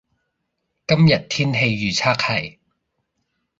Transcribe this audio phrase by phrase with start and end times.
[0.87, 2.57] 今日天氣預測係